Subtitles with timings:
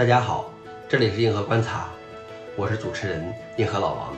[0.00, 0.50] 大家好，
[0.88, 1.90] 这里是硬核观察，
[2.56, 4.16] 我是主持人硬核老王。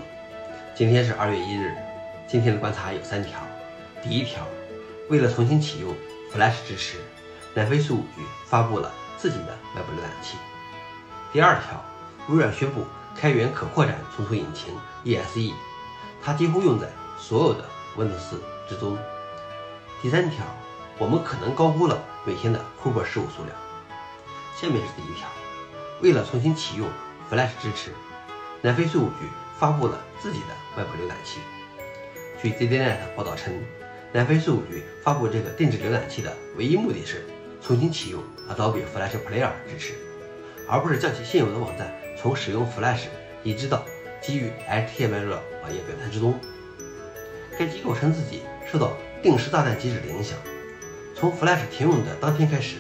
[0.76, 1.74] 今天是二月一日，
[2.28, 3.40] 今天的观察有三条。
[4.00, 4.46] 第一条，
[5.10, 5.92] 为了重新启用
[6.32, 6.98] Flash 支持，
[7.52, 10.36] 南非事务局发布了自己的外部浏览器。
[11.32, 11.84] 第二条，
[12.28, 12.84] 微软宣布
[13.16, 14.72] 开源可扩展存储引擎
[15.02, 15.52] ESE，
[16.22, 16.86] 它几乎用在
[17.18, 17.64] 所有的
[17.96, 18.38] Windows
[18.68, 18.96] 之中。
[20.00, 20.44] 第三条，
[20.96, 23.56] 我们可能高估了每天的 Kuber 事务数量。
[24.54, 25.26] 下面是第一条，
[26.02, 26.88] 为了重新启用
[27.30, 27.92] Flash 支持，
[28.60, 31.38] 南非税务局发布了自己的外部浏览器。
[32.42, 33.54] 据 ZDNet 报道称，
[34.12, 37.24] 南非税务局发布这个定制浏览器的唯一目的是
[37.64, 38.20] 重新启用
[38.50, 39.94] Adobe Flash Player 支持，
[40.68, 43.02] 而不是将其现有的网站从使用 Flash
[43.44, 43.84] 移植到
[44.20, 45.30] 基于 HTML
[45.62, 46.34] 网页表单之中。
[47.56, 50.36] 该机构称自己受到定时炸弹机制的影响，
[51.14, 52.78] 从 Flash 停用的当天开始。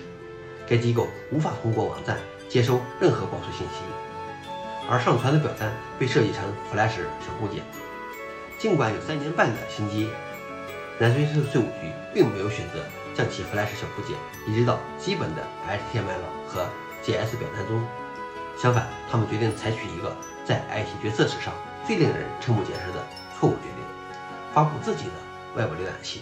[0.68, 2.18] 该机构无法通过网站
[2.52, 3.80] 接收任何光速信息，
[4.86, 7.64] 而上传的表单被设计成 Flash 小部件。
[8.58, 10.10] 尽管有三年半的新机，
[10.98, 16.66] 南非税务局并没有选择将其 Flash 小部件移植到基本的 HTML 和
[17.02, 17.82] JS 表单中。
[18.58, 21.54] 相反，他们决定采取一个在 IT 决策史上
[21.86, 23.02] 最令人瞠目结舌的
[23.34, 23.82] 错误决定：
[24.52, 25.12] 发布自己的
[25.56, 26.20] 外部浏览器。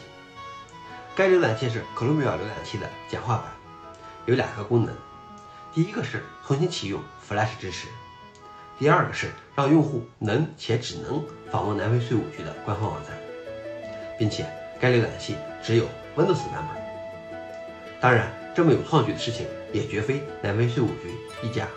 [1.17, 3.47] 该浏览器是 Chromium 浏览器的简化版。
[4.27, 4.95] 有两个功能，
[5.73, 7.87] 第一个是重新启用 Flash 支持，
[8.77, 13.17] 第二个是让用户能且只能访问南非税务局的官方网站，
[14.19, 14.45] 并且
[14.81, 15.85] 该浏览器只有
[16.17, 16.83] Windows 版本。
[18.01, 21.69] 当然，这么有创举的事情也绝非南非税务局一家。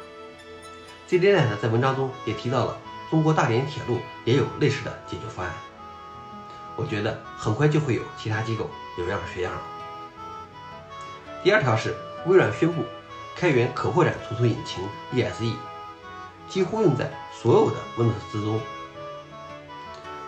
[1.07, 2.75] ZDNet 在文章中也提到了
[3.11, 5.53] 中国大连铁路也有类似的解决方案。
[6.75, 9.61] 我觉得很快就会有其他机构有样学样了。
[11.43, 11.95] 第二条是。
[12.25, 12.85] 微软宣布
[13.35, 15.53] 开源可扩展存储引擎 ESE，
[16.47, 18.59] 几乎用在所有的 Windows 之中。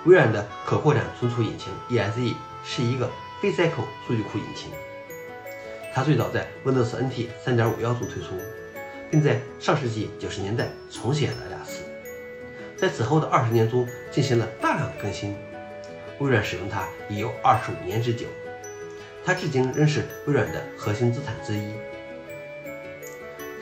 [0.06, 3.10] 微软的可扩展存储引擎 ESE 是一个
[3.42, 4.70] 非 SQL 数据库引擎，
[5.94, 8.40] 它最早在 Windows NT 3.51中推出，
[9.10, 11.84] 并在上世纪九十年代重写了两次，
[12.76, 15.36] 在此后的二十年中进行了大量的更新。
[16.20, 18.26] 微软使用它已有二十五年之久。
[19.26, 21.74] 它至今仍是微软的核心资产之一。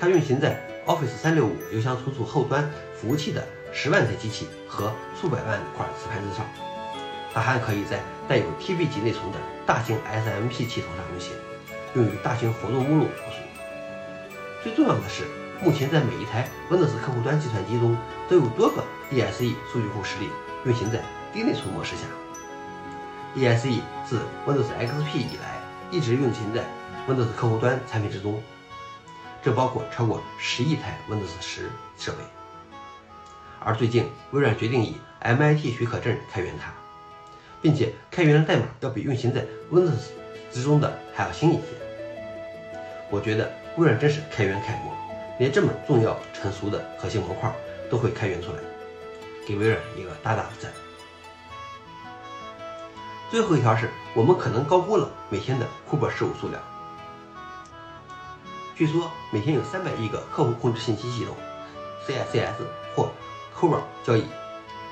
[0.03, 3.41] 它运行在 Office 365邮箱存储后端服务器的
[3.71, 6.45] 十万台机器和数百万块磁盘之上。
[7.33, 11.31] 它还可以在带有 TB 级内存的大型 SMP 系统上运行，
[11.95, 13.07] 用于大型活动目录。
[14.61, 15.23] 最重要的是，
[15.61, 17.95] 目前在每一台 Windows 客户端计算机中
[18.27, 20.27] 都有多个 ESE 数据库实例
[20.65, 20.99] 运行在
[21.31, 22.01] 低内存模式下。
[23.37, 25.61] ESE 自 Windows XP 以来
[25.91, 26.65] 一直运行在
[27.07, 28.43] Windows 客户端产品之中，
[29.43, 32.19] 这包括超过十亿台 Windows 十设备。
[33.59, 36.73] 而最近，微软决定以 MIT 许可证开源它，
[37.61, 40.09] 并且开源的代码要比运行在 Windows
[40.51, 41.63] 之中的还要新一些。
[43.09, 44.93] 我觉得微软真是开源楷模，
[45.39, 47.53] 连这么重要成熟的核心模块
[47.89, 48.59] 都会开源出来，
[49.47, 50.71] 给微软一个大大的赞。
[53.29, 56.61] 最后一条是我们可能高估了每天的 Kuber 事务数量。
[58.75, 61.35] 据说每天有三百亿个客户控制信息系统
[62.07, 62.55] （CICS）
[62.95, 63.11] 或
[63.55, 64.23] Kuber 交易，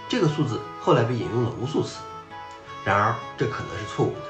[0.08, 1.98] 这个数字后来被引用了无数次。
[2.86, 4.22] 然而这可能是错误的。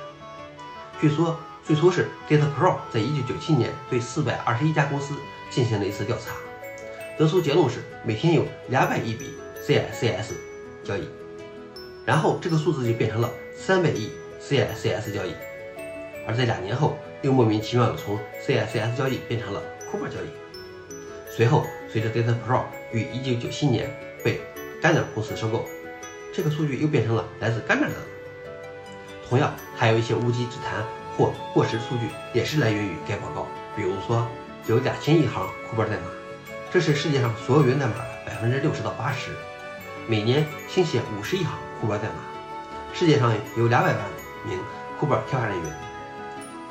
[1.01, 5.15] 据说最初是 DataPro 在一九九七年对四百二十一家公司
[5.49, 6.31] 进行了一次调查，
[7.17, 9.33] 得出结论是每天有两百亿笔
[9.67, 10.31] CICS
[10.85, 11.09] 交易，
[12.05, 13.29] 然后这个数字就变成了。
[13.53, 14.09] 三百亿
[14.41, 15.35] CICS 交易，
[16.31, 19.61] 而在两年后又莫名其妙的从 CSS 交易变成了
[19.91, 20.29] Kuber 交易。
[21.29, 23.93] 随后，随着 DataPro 于1997年
[24.23, 24.39] 被
[24.81, 25.65] Gartner 公司收购，
[26.33, 27.95] 这个数据又变成了来自 Gartner 的。
[29.27, 30.81] 同样，还有一些无稽之谈
[31.17, 33.45] 或过时数据也是来源于该报告。
[33.75, 34.25] 比如说，
[34.67, 36.03] 有两千亿行 Kuber 代码，
[36.71, 39.31] 这是世界上所有源代码的百分之六十到八十。
[40.07, 42.15] 每年新写五十亿行 Kuber 代码。
[42.93, 44.01] 世界上有两百万
[44.45, 44.57] 名
[44.97, 45.77] 库本开发人员，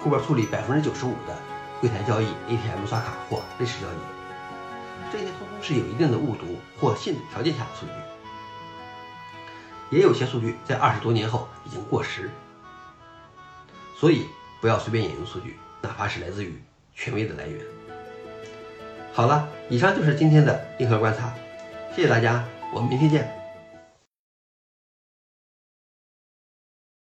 [0.03, 1.37] 库本处理百分之九十五的
[1.81, 12.31] 柜台交易、ATM 刷卡或类似交易，这些通通是有一定的误读或限制条件下的数据，也有些数据在二十多年后已经过时，
[13.99, 14.27] 所以
[14.61, 16.63] 不要随便引用数据，哪怕是来自于
[16.95, 17.61] 权威的来源。
[19.13, 21.35] 好了，以上就是今天的硬核观察，
[21.95, 23.40] 谢谢大家，我们明天见。